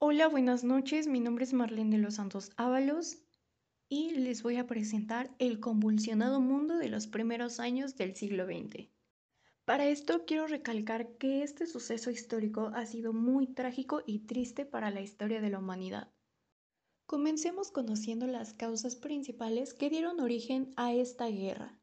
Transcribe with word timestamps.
Hola, 0.00 0.28
buenas 0.28 0.62
noches. 0.62 1.08
Mi 1.08 1.18
nombre 1.18 1.42
es 1.42 1.52
Marlene 1.52 1.96
de 1.96 2.00
los 2.00 2.14
Santos 2.14 2.52
Ábalos 2.56 3.18
y 3.88 4.10
les 4.12 4.44
voy 4.44 4.54
a 4.54 4.68
presentar 4.68 5.34
el 5.40 5.58
convulsionado 5.58 6.40
mundo 6.40 6.76
de 6.76 6.88
los 6.88 7.08
primeros 7.08 7.58
años 7.58 7.96
del 7.96 8.14
siglo 8.14 8.46
XX. 8.46 8.90
Para 9.64 9.86
esto 9.86 10.24
quiero 10.24 10.46
recalcar 10.46 11.16
que 11.16 11.42
este 11.42 11.66
suceso 11.66 12.12
histórico 12.12 12.70
ha 12.76 12.86
sido 12.86 13.12
muy 13.12 13.48
trágico 13.48 14.04
y 14.06 14.20
triste 14.20 14.64
para 14.64 14.92
la 14.92 15.00
historia 15.00 15.40
de 15.40 15.50
la 15.50 15.58
humanidad. 15.58 16.12
Comencemos 17.06 17.72
conociendo 17.72 18.28
las 18.28 18.54
causas 18.54 18.94
principales 18.94 19.74
que 19.74 19.90
dieron 19.90 20.20
origen 20.20 20.72
a 20.76 20.94
esta 20.94 21.26
guerra. 21.26 21.76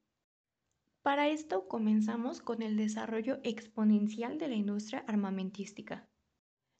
Para 1.01 1.27
esto 1.27 1.67
comenzamos 1.67 2.39
con 2.39 2.61
el 2.61 2.77
desarrollo 2.77 3.41
exponencial 3.43 4.37
de 4.37 4.47
la 4.47 4.55
industria 4.55 5.03
armamentística. 5.05 6.07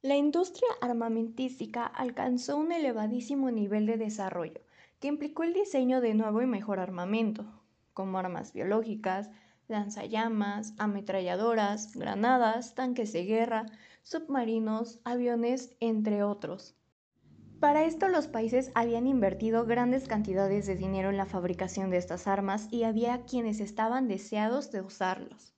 La 0.06 0.16
industria 0.16 0.70
armamentística 0.82 1.84
alcanzó 1.84 2.58
un 2.58 2.72
elevadísimo 2.72 3.50
nivel 3.50 3.88
de 3.88 3.98
desarrollo, 3.98 4.62
que 5.00 5.08
implicó 5.08 5.42
el 5.42 5.54
diseño 5.54 6.00
de 6.00 6.14
nuevo 6.14 6.44
y 6.44 6.46
mejor 6.46 6.78
armamento, 6.78 7.44
como 7.96 8.20
armas 8.20 8.54
biológicas, 8.54 9.32
lanzallamas, 9.68 10.76
ametralladoras, 10.78 11.96
granadas, 11.96 12.76
tanques 12.76 13.14
de 13.14 13.26
guerra, 13.26 13.66
submarinos, 14.04 15.00
aviones, 15.06 15.76
entre 15.80 16.22
otros. 16.22 16.76
Para 17.60 17.84
esto 17.84 18.08
los 18.08 18.28
países 18.28 18.72
habían 18.76 19.08
invertido 19.08 19.66
grandes 19.66 20.08
cantidades 20.08 20.68
de 20.68 20.76
dinero 20.76 21.10
en 21.10 21.18
la 21.18 21.26
fabricación 21.26 21.90
de 21.90 21.98
estas 21.98 22.28
armas 22.28 22.68
y 22.70 22.84
había 22.84 23.26
quienes 23.26 23.60
estaban 23.60 24.08
deseados 24.08 24.72
de 24.72 24.82
usarlos. 24.82 25.55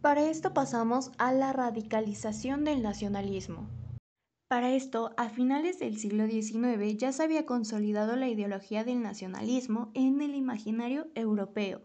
Para 0.00 0.30
esto 0.30 0.54
pasamos 0.54 1.12
a 1.18 1.30
la 1.30 1.52
radicalización 1.52 2.64
del 2.64 2.80
nacionalismo. 2.80 3.68
Para 4.48 4.70
esto, 4.72 5.12
a 5.18 5.28
finales 5.28 5.78
del 5.78 5.98
siglo 5.98 6.26
XIX 6.26 6.96
ya 6.96 7.12
se 7.12 7.22
había 7.22 7.44
consolidado 7.44 8.16
la 8.16 8.26
ideología 8.26 8.82
del 8.82 9.02
nacionalismo 9.02 9.90
en 9.92 10.22
el 10.22 10.34
imaginario 10.34 11.08
europeo. 11.14 11.82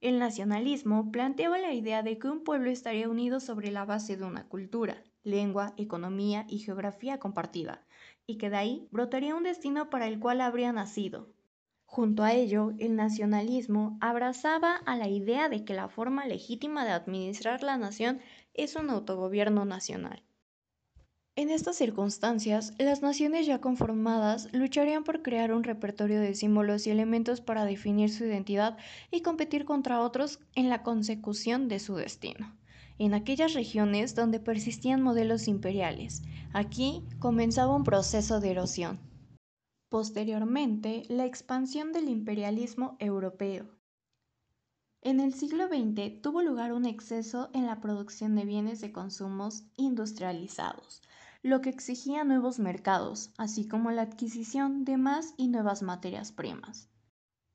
El 0.00 0.18
nacionalismo 0.18 1.12
planteaba 1.12 1.58
la 1.58 1.74
idea 1.74 2.02
de 2.02 2.18
que 2.18 2.28
un 2.28 2.44
pueblo 2.44 2.70
estaría 2.70 3.10
unido 3.10 3.40
sobre 3.40 3.70
la 3.70 3.84
base 3.84 4.16
de 4.16 4.24
una 4.24 4.48
cultura, 4.48 5.04
lengua, 5.22 5.74
economía 5.76 6.46
y 6.48 6.60
geografía 6.60 7.18
compartida, 7.18 7.86
y 8.26 8.38
que 8.38 8.48
de 8.48 8.56
ahí 8.56 8.88
brotaría 8.90 9.36
un 9.36 9.42
destino 9.42 9.90
para 9.90 10.06
el 10.06 10.18
cual 10.18 10.40
habría 10.40 10.72
nacido. 10.72 11.28
Junto 11.92 12.22
a 12.22 12.32
ello, 12.32 12.72
el 12.78 12.94
nacionalismo 12.94 13.98
abrazaba 14.00 14.76
a 14.76 14.96
la 14.96 15.08
idea 15.08 15.48
de 15.48 15.64
que 15.64 15.74
la 15.74 15.88
forma 15.88 16.24
legítima 16.24 16.84
de 16.84 16.92
administrar 16.92 17.64
la 17.64 17.78
nación 17.78 18.20
es 18.54 18.76
un 18.76 18.90
autogobierno 18.90 19.64
nacional. 19.64 20.22
En 21.34 21.50
estas 21.50 21.74
circunstancias, 21.74 22.74
las 22.78 23.02
naciones 23.02 23.44
ya 23.48 23.60
conformadas 23.60 24.52
lucharían 24.52 25.02
por 25.02 25.22
crear 25.22 25.52
un 25.52 25.64
repertorio 25.64 26.20
de 26.20 26.36
símbolos 26.36 26.86
y 26.86 26.90
elementos 26.90 27.40
para 27.40 27.64
definir 27.64 28.10
su 28.10 28.24
identidad 28.24 28.78
y 29.10 29.22
competir 29.22 29.64
contra 29.64 30.00
otros 30.00 30.38
en 30.54 30.68
la 30.68 30.84
consecución 30.84 31.66
de 31.66 31.80
su 31.80 31.96
destino 31.96 32.56
en 32.98 33.14
aquellas 33.14 33.54
regiones 33.54 34.14
donde 34.14 34.40
persistían 34.40 35.00
modelos 35.00 35.48
imperiales. 35.48 36.22
Aquí 36.52 37.02
comenzaba 37.18 37.74
un 37.74 37.82
proceso 37.82 38.40
de 38.40 38.50
erosión. 38.50 39.09
Posteriormente, 39.90 41.02
la 41.08 41.26
expansión 41.26 41.92
del 41.92 42.08
imperialismo 42.08 42.96
europeo. 43.00 43.66
En 45.02 45.18
el 45.18 45.34
siglo 45.34 45.66
XX 45.66 46.22
tuvo 46.22 46.42
lugar 46.42 46.72
un 46.72 46.86
exceso 46.86 47.50
en 47.54 47.66
la 47.66 47.80
producción 47.80 48.36
de 48.36 48.44
bienes 48.44 48.80
de 48.80 48.92
consumos 48.92 49.64
industrializados, 49.76 51.02
lo 51.42 51.60
que 51.60 51.70
exigía 51.70 52.22
nuevos 52.22 52.60
mercados, 52.60 53.32
así 53.36 53.66
como 53.66 53.90
la 53.90 54.02
adquisición 54.02 54.84
de 54.84 54.96
más 54.96 55.34
y 55.36 55.48
nuevas 55.48 55.82
materias 55.82 56.30
primas 56.30 56.88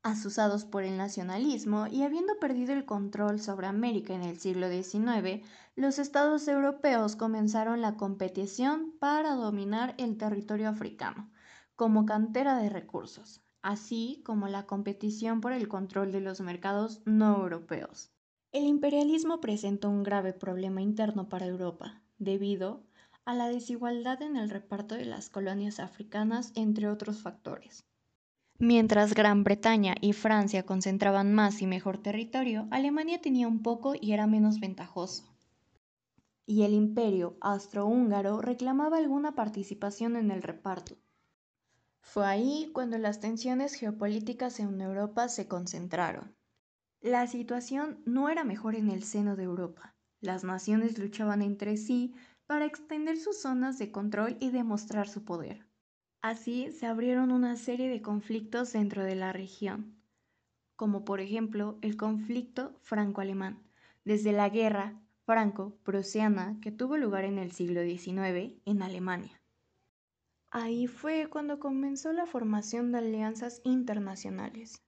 asusados 0.02 0.64
por 0.64 0.84
el 0.84 0.98
nacionalismo 0.98 1.88
y 1.88 2.02
habiendo 2.02 2.38
perdido 2.38 2.74
el 2.74 2.84
control 2.84 3.40
sobre 3.40 3.66
América 3.66 4.14
en 4.14 4.22
el 4.22 4.38
siglo 4.38 4.68
XIX, 4.68 5.44
los 5.74 5.98
estados 5.98 6.46
europeos 6.46 7.16
comenzaron 7.16 7.80
la 7.80 7.96
competición 7.96 8.92
para 9.00 9.34
dominar 9.34 9.94
el 9.98 10.16
territorio 10.16 10.68
africano 10.68 11.28
como 11.76 12.06
cantera 12.06 12.56
de 12.56 12.70
recursos, 12.70 13.42
así 13.62 14.22
como 14.24 14.48
la 14.48 14.66
competición 14.66 15.40
por 15.40 15.52
el 15.52 15.68
control 15.68 16.10
de 16.10 16.20
los 16.20 16.40
mercados 16.40 17.02
no 17.04 17.36
europeos. 17.36 18.10
El 18.52 18.64
imperialismo 18.64 19.40
presentó 19.40 19.90
un 19.90 20.02
grave 20.02 20.32
problema 20.32 20.80
interno 20.80 21.28
para 21.28 21.46
Europa, 21.46 22.02
debido 22.18 22.82
a 23.26 23.34
la 23.34 23.48
desigualdad 23.48 24.22
en 24.22 24.36
el 24.36 24.48
reparto 24.48 24.94
de 24.94 25.04
las 25.04 25.28
colonias 25.28 25.78
africanas, 25.78 26.52
entre 26.54 26.88
otros 26.88 27.20
factores. 27.20 27.84
Mientras 28.58 29.14
Gran 29.14 29.44
Bretaña 29.44 29.96
y 30.00 30.14
Francia 30.14 30.64
concentraban 30.64 31.34
más 31.34 31.60
y 31.60 31.66
mejor 31.66 31.98
territorio, 31.98 32.66
Alemania 32.70 33.20
tenía 33.20 33.48
un 33.48 33.62
poco 33.62 33.94
y 34.00 34.12
era 34.12 34.26
menos 34.26 34.60
ventajoso. 34.60 35.24
Y 36.46 36.62
el 36.62 36.72
imperio 36.72 37.36
austrohúngaro 37.42 38.40
reclamaba 38.40 38.96
alguna 38.96 39.34
participación 39.34 40.16
en 40.16 40.30
el 40.30 40.42
reparto. 40.42 40.96
Fue 42.06 42.24
ahí 42.24 42.70
cuando 42.72 42.98
las 42.98 43.18
tensiones 43.18 43.74
geopolíticas 43.74 44.60
en 44.60 44.80
Europa 44.80 45.28
se 45.28 45.48
concentraron. 45.48 46.36
La 47.00 47.26
situación 47.26 48.00
no 48.06 48.28
era 48.28 48.44
mejor 48.44 48.76
en 48.76 48.90
el 48.90 49.02
seno 49.02 49.34
de 49.34 49.42
Europa. 49.42 49.96
Las 50.20 50.44
naciones 50.44 50.98
luchaban 50.98 51.42
entre 51.42 51.76
sí 51.76 52.14
para 52.46 52.64
extender 52.64 53.18
sus 53.18 53.40
zonas 53.42 53.76
de 53.78 53.90
control 53.90 54.36
y 54.40 54.50
demostrar 54.50 55.08
su 55.08 55.24
poder. 55.24 55.66
Así 56.22 56.70
se 56.70 56.86
abrieron 56.86 57.32
una 57.32 57.56
serie 57.56 57.88
de 57.90 58.00
conflictos 58.00 58.72
dentro 58.72 59.02
de 59.02 59.16
la 59.16 59.32
región, 59.32 60.00
como 60.76 61.04
por 61.04 61.20
ejemplo 61.20 61.76
el 61.82 61.96
conflicto 61.96 62.78
franco-alemán, 62.82 63.64
desde 64.04 64.32
la 64.32 64.48
guerra 64.48 65.02
franco-prusiana 65.24 66.56
que 66.62 66.70
tuvo 66.70 66.96
lugar 66.96 67.24
en 67.24 67.38
el 67.38 67.50
siglo 67.50 67.82
XIX 67.82 68.54
en 68.64 68.82
Alemania. 68.82 69.42
Ahí 70.58 70.86
fue 70.86 71.28
cuando 71.28 71.60
comenzó 71.60 72.14
la 72.14 72.24
formación 72.24 72.90
de 72.90 72.96
alianzas 72.96 73.60
internacionales. 73.62 74.82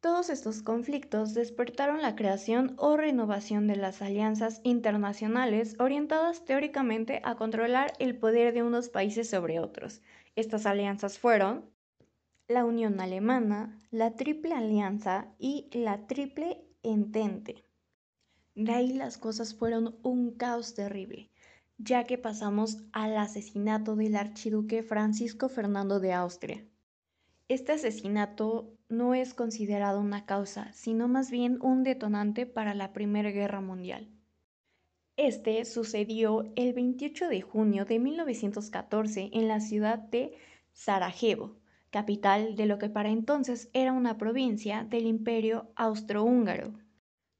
Todos 0.00 0.30
estos 0.30 0.62
conflictos 0.62 1.34
despertaron 1.34 2.00
la 2.00 2.16
creación 2.16 2.72
o 2.78 2.96
renovación 2.96 3.66
de 3.66 3.76
las 3.76 4.00
alianzas 4.00 4.62
internacionales 4.64 5.76
orientadas 5.78 6.46
teóricamente 6.46 7.20
a 7.22 7.34
controlar 7.34 7.92
el 7.98 8.16
poder 8.16 8.54
de 8.54 8.62
unos 8.62 8.88
países 8.88 9.28
sobre 9.28 9.60
otros, 9.60 10.00
estas 10.36 10.64
alianzas 10.64 11.18
fueron 11.18 11.68
la 12.48 12.64
Unión 12.64 12.98
Alemana, 13.02 13.78
la 13.90 14.16
Triple 14.16 14.54
Alianza 14.54 15.34
y 15.38 15.68
la 15.70 16.06
Triple 16.06 16.64
Entente. 16.82 17.62
De 18.54 18.72
ahí 18.72 18.94
las 18.94 19.18
cosas 19.18 19.54
fueron 19.54 19.98
un 20.02 20.30
caos 20.30 20.72
terrible, 20.72 21.30
ya 21.78 22.04
que 22.04 22.18
pasamos 22.18 22.78
al 22.92 23.16
asesinato 23.16 23.94
del 23.94 24.16
archiduque 24.16 24.82
Francisco 24.82 25.48
Fernando 25.48 26.00
de 26.00 26.12
Austria. 26.12 26.64
Este 27.48 27.72
asesinato 27.72 28.74
no 28.88 29.14
es 29.14 29.32
considerado 29.32 30.00
una 30.00 30.26
causa, 30.26 30.72
sino 30.72 31.08
más 31.08 31.30
bien 31.30 31.58
un 31.62 31.84
detonante 31.84 32.44
para 32.46 32.74
la 32.74 32.92
Primera 32.92 33.30
Guerra 33.30 33.60
Mundial. 33.60 34.08
Este 35.16 35.64
sucedió 35.64 36.52
el 36.56 36.74
28 36.74 37.28
de 37.28 37.40
junio 37.40 37.84
de 37.84 37.98
1914 37.98 39.30
en 39.32 39.48
la 39.48 39.60
ciudad 39.60 39.98
de 39.98 40.36
Sarajevo, 40.72 41.56
capital 41.90 42.54
de 42.54 42.66
lo 42.66 42.78
que 42.78 42.88
para 42.88 43.08
entonces 43.08 43.70
era 43.72 43.92
una 43.92 44.18
provincia 44.18 44.84
del 44.84 45.06
Imperio 45.06 45.70
Austrohúngaro. 45.74 46.74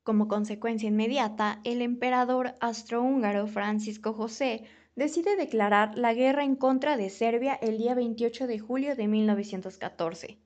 Como 0.09 0.27
consecuencia 0.27 0.89
inmediata, 0.89 1.61
el 1.65 1.83
emperador 1.83 2.55
austrohúngaro 2.61 3.47
Francisco 3.47 4.15
José 4.15 4.65
decide 4.97 5.37
declarar 5.37 5.99
la 5.99 6.15
guerra 6.15 6.45
en 6.45 6.57
contra 6.57 6.97
de 6.97 7.11
Serbia 7.11 7.59
el 7.61 7.77
día 7.77 7.95
28 7.95 8.47
de 8.47 8.59
julio 8.59 8.97
de 8.97 9.07
1914. 9.07 10.39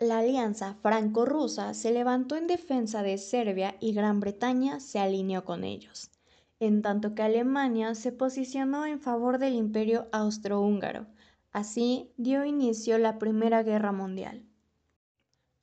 La 0.00 0.18
alianza 0.18 0.74
franco-rusa 0.82 1.74
se 1.74 1.92
levantó 1.92 2.34
en 2.34 2.48
defensa 2.48 3.04
de 3.04 3.18
Serbia 3.18 3.76
y 3.78 3.92
Gran 3.92 4.18
Bretaña 4.18 4.80
se 4.80 4.98
alineó 4.98 5.44
con 5.44 5.62
ellos 5.62 6.10
en 6.58 6.82
tanto 6.82 7.14
que 7.14 7.22
Alemania 7.22 7.94
se 7.94 8.10
posicionó 8.10 8.84
en 8.84 8.98
favor 8.98 9.38
del 9.38 9.54
imperio 9.54 10.08
austrohúngaro. 10.10 11.06
Así 11.52 12.10
dio 12.16 12.44
inicio 12.44 12.98
la 12.98 13.20
Primera 13.20 13.62
Guerra 13.62 13.92
Mundial. 13.92 14.42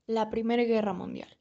La 0.08 0.30
Primera 0.30 0.64
Guerra 0.64 0.94
Mundial. 0.94 1.36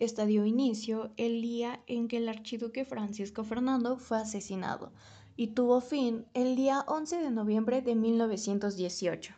Esta 0.00 0.26
dio 0.26 0.44
inicio 0.44 1.12
el 1.16 1.40
día 1.42 1.84
en 1.86 2.08
que 2.08 2.16
el 2.16 2.28
archiduque 2.28 2.84
Francisco 2.84 3.44
Fernando 3.44 3.98
fue 3.98 4.18
asesinado 4.18 4.92
y 5.36 5.48
tuvo 5.48 5.80
fin 5.80 6.26
el 6.34 6.56
día 6.56 6.80
11 6.88 7.18
de 7.18 7.30
noviembre 7.30 7.82
de 7.82 7.94
1918 7.94 9.34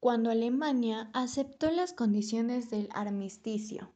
cuando 0.00 0.30
Alemania 0.30 1.10
aceptó 1.12 1.70
las 1.70 1.92
condiciones 1.92 2.70
del 2.70 2.88
armisticio 2.92 3.92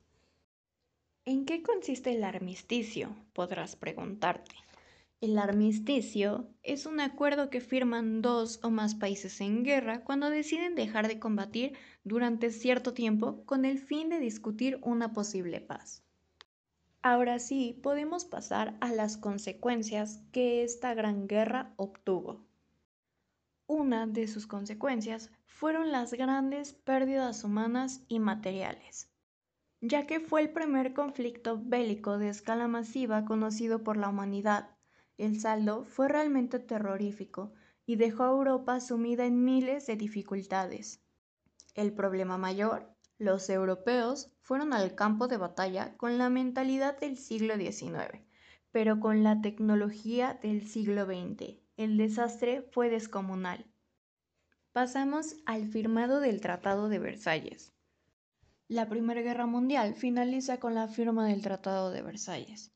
¿En 1.24 1.44
qué 1.44 1.62
consiste 1.62 2.12
el 2.16 2.24
armisticio? 2.24 3.14
podrás 3.32 3.76
preguntarte. 3.76 4.56
El 5.22 5.38
armisticio 5.38 6.48
es 6.64 6.84
un 6.84 6.98
acuerdo 6.98 7.48
que 7.48 7.60
firman 7.60 8.22
dos 8.22 8.58
o 8.64 8.70
más 8.70 8.96
países 8.96 9.40
en 9.40 9.62
guerra 9.62 10.02
cuando 10.02 10.30
deciden 10.30 10.74
dejar 10.74 11.06
de 11.06 11.20
combatir 11.20 11.78
durante 12.02 12.50
cierto 12.50 12.92
tiempo 12.92 13.44
con 13.44 13.64
el 13.64 13.78
fin 13.78 14.08
de 14.08 14.19
discutir 14.19 14.80
una 14.82 15.12
posible 15.12 15.60
paz. 15.60 16.02
Ahora 17.02 17.38
sí, 17.38 17.78
podemos 17.84 18.24
pasar 18.24 18.76
a 18.80 18.92
las 18.92 19.16
consecuencias 19.16 20.20
que 20.32 20.64
esta 20.64 20.92
gran 20.92 21.28
guerra 21.28 21.72
obtuvo. 21.76 22.44
Una 23.69 24.08
de 24.08 24.26
sus 24.26 24.48
consecuencias 24.48 25.30
fueron 25.46 25.92
las 25.92 26.12
grandes 26.14 26.72
pérdidas 26.72 27.44
humanas 27.44 28.02
y 28.08 28.19
materiales, 28.19 29.08
ya 29.80 30.04
que 30.04 30.19
fue 30.19 30.40
el 30.40 30.50
primer 30.50 30.94
conflicto 30.94 31.62
bélico 31.62 32.19
de 32.19 32.28
escala 32.28 32.66
masiva 32.66 33.24
conocido 33.24 33.84
por 33.84 33.96
la 33.96 34.08
humanidad 34.08 34.70
el 35.22 35.38
saldo 35.38 35.84
fue 35.84 36.08
realmente 36.08 36.58
terrorífico 36.58 37.52
y 37.86 37.94
dejó 37.94 38.24
a 38.24 38.30
Europa 38.30 38.80
sumida 38.80 39.24
en 39.24 39.44
miles 39.44 39.86
de 39.86 39.94
dificultades. 39.94 41.00
El 41.74 41.92
problema 41.92 42.38
mayor, 42.38 42.92
los 43.19 43.48
europeos 43.48 44.32
fueron 44.40 44.72
al 44.72 44.96
campo 44.96 45.28
de 45.28 45.36
batalla 45.36 45.96
con 45.96 46.19
la 46.19 46.28
mentalidad 46.28 46.98
del 46.98 47.16
siglo 47.16 47.54
XIX, 47.56 48.20
pero 48.72 48.98
con 48.98 49.22
la 49.22 49.40
tecnología 49.40 50.40
del 50.42 50.66
siglo 50.66 51.06
XX. 51.06 51.60
El 51.76 51.98
desastre 51.98 52.62
fue 52.72 52.90
descomunal. 52.90 53.70
Pasamos 54.72 55.36
al 55.46 55.69
firmado 55.69 56.19
del 56.19 56.40
Tratado 56.40 56.88
de 56.88 56.98
Versalles. 56.98 57.72
La 58.66 58.88
Primera 58.88 59.20
Guerra 59.20 59.46
Mundial 59.46 59.94
finaliza 59.94 60.58
con 60.58 60.74
la 60.74 60.88
firma 60.88 61.28
del 61.28 61.42
Tratado 61.42 61.92
de 61.92 62.02
Versalles 62.02 62.72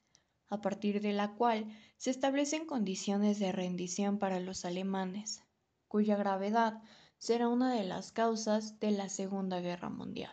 a 0.48 0.60
partir 0.60 1.00
de 1.00 1.12
la 1.12 1.34
cual 1.34 1.66
se 1.96 2.10
establecen 2.10 2.66
condiciones 2.66 3.38
de 3.38 3.52
rendición 3.52 4.18
para 4.18 4.40
los 4.40 4.64
alemanes, 4.64 5.42
cuya 5.88 6.16
gravedad 6.16 6.82
será 7.18 7.48
una 7.48 7.74
de 7.74 7.84
las 7.84 8.12
causas 8.12 8.78
de 8.78 8.90
la 8.90 9.08
Segunda 9.08 9.60
Guerra 9.60 9.88
Mundial. 9.88 10.32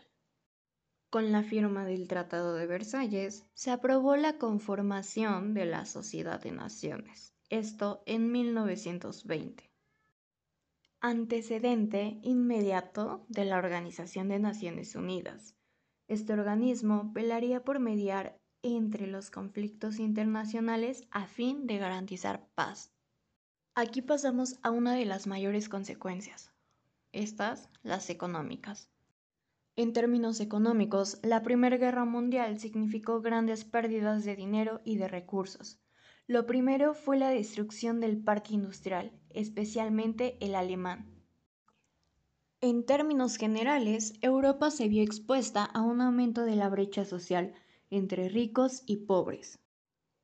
Con 1.09 1.31
la 1.31 1.43
firma 1.43 1.85
del 1.85 2.07
Tratado 2.07 2.55
de 2.55 2.65
Versalles 2.65 3.45
se 3.53 3.71
aprobó 3.71 4.15
la 4.15 4.37
conformación 4.39 5.53
de 5.53 5.65
la 5.65 5.85
Sociedad 5.85 6.41
de 6.41 6.51
Naciones, 6.51 7.33
esto 7.49 8.01
en 8.05 8.31
1920. 8.31 9.71
Antecedente 10.99 12.19
inmediato 12.23 13.25
de 13.29 13.45
la 13.45 13.57
Organización 13.57 14.27
de 14.27 14.39
Naciones 14.39 14.95
Unidas. 14.95 15.55
Este 16.07 16.33
organismo 16.33 17.11
velaría 17.13 17.63
por 17.63 17.79
mediar 17.79 18.39
entre 18.63 19.07
los 19.07 19.29
conflictos 19.29 19.99
internacionales 19.99 21.07
a 21.11 21.27
fin 21.27 21.67
de 21.67 21.77
garantizar 21.77 22.47
paz. 22.55 22.91
Aquí 23.75 24.01
pasamos 24.01 24.57
a 24.63 24.71
una 24.71 24.95
de 24.95 25.05
las 25.05 25.27
mayores 25.27 25.67
consecuencias, 25.67 26.51
estas 27.11 27.69
las 27.83 28.09
económicas. 28.09 28.89
En 29.75 29.91
términos 29.91 30.39
económicos, 30.39 31.19
la 31.23 31.41
Primera 31.41 31.77
Guerra 31.77 32.05
Mundial 32.05 32.59
significó 32.59 33.21
grandes 33.21 33.65
pérdidas 33.65 34.23
de 34.23 34.35
dinero 34.35 34.81
y 34.83 34.97
de 34.97 35.07
recursos. 35.07 35.79
Lo 36.27 36.45
primero 36.45 36.93
fue 36.93 37.17
la 37.17 37.29
destrucción 37.29 37.99
del 37.99 38.17
parque 38.17 38.53
industrial, 38.53 39.11
especialmente 39.29 40.37
el 40.39 40.55
alemán. 40.55 41.13
En 42.61 42.85
términos 42.85 43.35
generales, 43.35 44.13
Europa 44.21 44.71
se 44.71 44.87
vio 44.87 45.03
expuesta 45.03 45.65
a 45.65 45.81
un 45.81 45.99
aumento 45.99 46.45
de 46.45 46.55
la 46.55 46.69
brecha 46.69 47.03
social, 47.03 47.53
entre 47.89 48.29
ricos 48.29 48.83
y 48.85 48.97
pobres, 48.97 49.59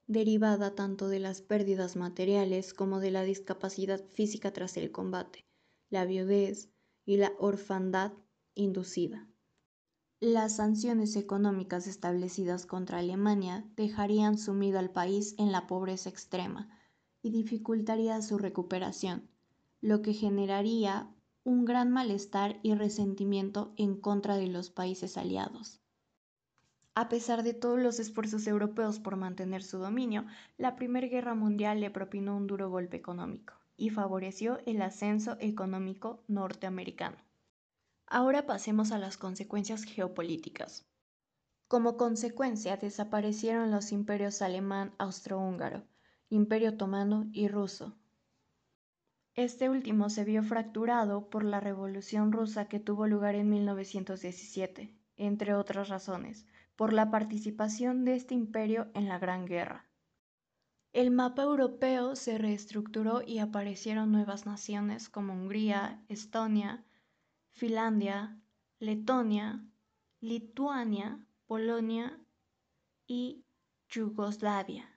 derivada 0.07 0.75
tanto 0.75 1.07
de 1.07 1.19
las 1.19 1.41
pérdidas 1.41 1.95
materiales 1.95 2.73
como 2.73 2.99
de 2.99 3.11
la 3.11 3.23
discapacidad 3.23 4.03
física 4.05 4.51
tras 4.51 4.75
el 4.77 4.91
combate, 4.91 5.45
la 5.89 6.05
viudez 6.05 6.69
y 7.05 7.17
la 7.17 7.33
orfandad 7.39 8.13
inducida. 8.55 9.27
Las 10.19 10.57
sanciones 10.57 11.15
económicas 11.15 11.87
establecidas 11.87 12.65
contra 12.65 12.99
Alemania 12.99 13.65
dejarían 13.77 14.37
sumido 14.37 14.77
al 14.77 14.91
país 14.91 15.33
en 15.37 15.51
la 15.51 15.65
pobreza 15.65 16.09
extrema 16.09 16.69
y 17.21 17.29
dificultaría 17.29 18.21
su 18.21 18.37
recuperación, 18.37 19.29
lo 19.79 20.01
que 20.01 20.13
generaría 20.13 21.09
un 21.43 21.65
gran 21.65 21.89
malestar 21.91 22.59
y 22.63 22.73
resentimiento 22.73 23.73
en 23.77 23.95
contra 23.95 24.35
de 24.35 24.47
los 24.47 24.69
países 24.69 25.17
aliados. 25.17 25.79
A 26.99 27.07
pesar 27.07 27.43
de 27.43 27.53
todos 27.53 27.79
los 27.79 27.97
esfuerzos 28.01 28.45
europeos 28.45 28.99
por 28.99 29.15
mantener 29.15 29.63
su 29.63 29.77
dominio, 29.77 30.25
la 30.57 30.75
Primera 30.75 31.07
Guerra 31.07 31.33
Mundial 31.33 31.79
le 31.79 31.89
propinó 31.89 32.35
un 32.35 32.45
duro 32.45 32.69
golpe 32.69 32.97
económico 32.97 33.53
y 33.77 33.89
favoreció 33.89 34.59
el 34.65 34.81
ascenso 34.81 35.37
económico 35.39 36.21
norteamericano. 36.27 37.15
Ahora 38.05 38.45
pasemos 38.45 38.91
a 38.91 38.97
las 38.97 39.15
consecuencias 39.15 39.85
geopolíticas. 39.85 40.89
Como 41.69 41.95
consecuencia 41.95 42.75
desaparecieron 42.75 43.71
los 43.71 43.93
imperios 43.93 44.41
alemán, 44.41 44.93
austrohúngaro, 44.97 45.85
imperio 46.27 46.71
otomano 46.71 47.29
y 47.31 47.47
ruso. 47.47 47.95
Este 49.35 49.69
último 49.69 50.09
se 50.09 50.25
vio 50.25 50.43
fracturado 50.43 51.29
por 51.29 51.45
la 51.45 51.61
Revolución 51.61 52.33
rusa 52.33 52.67
que 52.67 52.81
tuvo 52.81 53.07
lugar 53.07 53.35
en 53.35 53.49
1917, 53.49 54.98
entre 55.19 55.53
otras 55.53 55.89
razones, 55.89 56.47
por 56.75 56.93
la 56.93 57.11
participación 57.11 58.05
de 58.05 58.15
este 58.15 58.33
imperio 58.33 58.89
en 58.93 59.07
la 59.07 59.19
Gran 59.19 59.45
Guerra. 59.45 59.85
El 60.91 61.11
mapa 61.11 61.43
europeo 61.43 62.15
se 62.15 62.39
reestructuró 62.39 63.21
y 63.21 63.37
aparecieron 63.37 64.11
nuevas 64.11 64.47
naciones 64.47 65.07
como 65.07 65.33
Hungría, 65.33 66.03
Estonia, 66.07 66.83
Finlandia, 67.51 68.39
Letonia, 68.79 69.63
Lituania, 70.19 71.19
Polonia 71.45 72.19
y 73.05 73.43
Yugoslavia. 73.89 74.89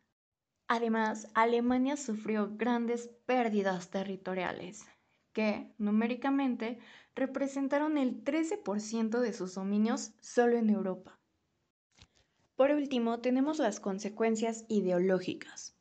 Además, 0.69 1.29
Alemania 1.35 1.97
sufrió 1.97 2.57
grandes 2.57 3.09
pérdidas 3.27 3.91
territoriales, 3.91 4.87
que 5.33 5.73
numéricamente 5.79 6.79
representaron 7.15 7.99
el 7.99 8.25
13% 8.25 9.21
de 9.21 9.33
sus 9.33 9.55
dominios 9.55 10.13
solo 10.21 10.57
en 10.57 10.71
Europa. 10.71 11.19
Por 12.57 12.71
último, 12.71 13.21
tenemos 13.21 13.59
las 13.59 13.81
consecuencias 13.81 14.65
ideológicas. 14.69 15.77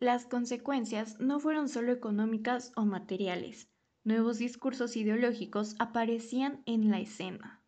Las 0.00 0.26
consecuencias 0.26 1.18
no 1.20 1.40
fueron 1.40 1.68
solo 1.68 1.92
económicas 1.92 2.72
o 2.76 2.84
materiales. 2.84 3.68
Nuevos 4.04 4.38
discursos 4.38 4.96
ideológicos 4.96 5.74
aparecían 5.78 6.62
en 6.66 6.90
la 6.90 7.00
escena. 7.00 7.62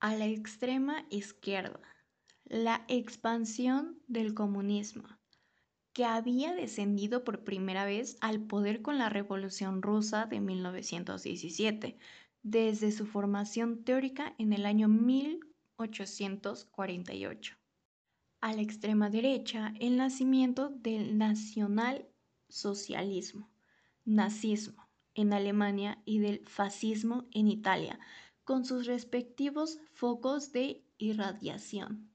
A 0.00 0.14
la 0.14 0.26
extrema 0.26 1.06
izquierda, 1.10 1.80
la 2.44 2.84
expansión 2.88 4.00
del 4.06 4.34
comunismo, 4.34 5.08
que 5.96 6.04
había 6.04 6.54
descendido 6.54 7.24
por 7.24 7.42
primera 7.42 7.84
vez 7.86 8.18
al 8.20 8.42
poder 8.42 8.82
con 8.82 8.98
la 8.98 9.08
Revolución 9.08 9.80
Rusa 9.80 10.26
de 10.26 10.40
1917, 10.40 11.96
desde 12.42 12.92
su 12.92 13.06
formación 13.06 13.82
teórica 13.82 14.34
en 14.36 14.52
el 14.52 14.66
año 14.66 14.88
1848 14.88 17.56
a 18.42 18.52
la 18.52 18.60
extrema 18.60 19.08
derecha 19.08 19.72
el 19.80 19.96
nacimiento 19.96 20.68
del 20.68 21.16
nacionalsocialismo, 21.16 23.48
nazismo 24.04 24.90
en 25.14 25.32
Alemania 25.32 26.02
y 26.04 26.18
del 26.18 26.46
fascismo 26.46 27.24
en 27.32 27.48
Italia, 27.48 27.98
con 28.44 28.66
sus 28.66 28.84
respectivos 28.84 29.78
focos 29.94 30.52
de 30.52 30.84
irradiación. 30.98 32.10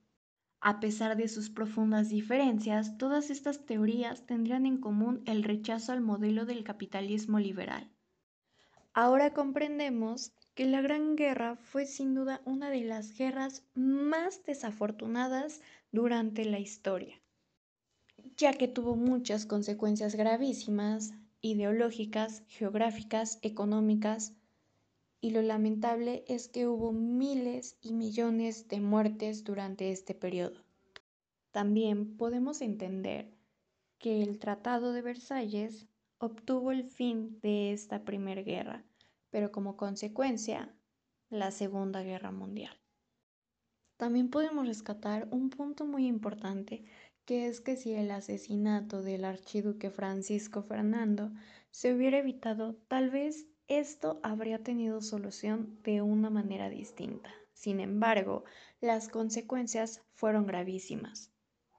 A 0.64 0.80
pesar 0.80 1.18
de 1.18 1.28
sus 1.28 1.50
profundas 1.50 2.10
diferencias, 2.10 2.98
todas 3.00 3.32
estas 3.32 3.66
teorías 3.66 4.28
tendrían 4.28 4.68
en 4.68 4.78
común 4.78 5.24
el 5.26 5.44
rechazo 5.44 5.92
al 5.92 6.02
modelo 6.02 6.46
del 6.46 6.64
capitalismo 6.64 7.40
liberal. 7.40 7.92
Ahora 8.94 9.34
comprendemos 9.34 10.34
que 10.54 10.66
la 10.66 10.82
Gran 10.82 11.16
Guerra 11.16 11.56
fue 11.56 11.88
sin 11.88 12.14
duda 12.14 12.42
una 12.46 12.70
de 12.70 12.82
las 12.82 13.18
guerras 13.18 13.66
más 13.74 14.44
desafortunadas 14.44 15.62
durante 15.92 16.46
la 16.46 16.60
historia, 16.60 17.20
ya 18.38 18.54
que 18.54 18.68
tuvo 18.68 18.96
muchas 18.96 19.48
consecuencias 19.48 20.14
gravísimas, 20.14 21.14
ideológicas, 21.42 22.44
geográficas, 22.48 23.40
económicas, 23.42 24.36
y 25.22 25.30
lo 25.30 25.44
lamentable 25.44 26.26
es 26.28 26.50
que 26.50 26.68
hubo 26.68 26.92
miles 26.92 27.78
y 27.82 27.94
millones 27.94 28.68
de 28.68 28.82
muertes 28.82 29.44
durante 29.44 29.92
este 29.92 30.16
periodo. 30.16 30.60
También 31.52 32.18
podemos 32.18 32.62
entender 32.62 33.32
que 34.00 34.24
el 34.24 34.40
Tratado 34.40 34.94
de 34.94 35.04
Versalles 35.04 35.88
obtuvo 36.18 36.72
el 36.72 36.84
fin 36.84 37.40
de 37.42 37.72
esta 37.72 38.04
primera 38.04 38.42
guerra, 38.42 38.84
pero 39.30 39.52
como 39.52 39.78
consecuencia, 39.78 40.76
la 41.30 41.52
Segunda 41.52 42.02
Guerra 42.02 42.32
Mundial. 42.32 42.76
También 43.98 44.32
podemos 44.32 44.66
rescatar 44.66 45.28
un 45.32 45.52
punto 45.52 45.86
muy 45.86 46.08
importante 46.08 46.84
que 47.26 47.48
es 47.48 47.62
que 47.62 47.76
si 47.76 47.94
el 47.94 48.10
asesinato 48.10 49.04
del 49.04 49.26
archiduque 49.26 49.92
Francisco 49.92 50.64
Fernando 50.64 51.32
se 51.70 51.94
hubiera 51.94 52.18
evitado, 52.18 52.76
tal 52.88 53.12
vez 53.12 53.48
esto 53.80 54.20
habría 54.22 54.62
tenido 54.64 55.00
solución 55.02 55.80
de 55.84 56.02
una 56.02 56.30
manera 56.30 56.70
distinta. 56.70 57.34
Sin 57.54 57.80
embargo, 57.80 58.44
las 58.82 59.08
consecuencias 59.08 60.02
fueron 60.14 60.46
gravísimas. 60.46 61.32